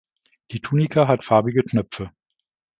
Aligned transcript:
Die 0.49 0.59
Tunika 0.61 1.07
hat 1.07 1.23
farbige 1.23 1.61
Knöpfe. 1.61 2.09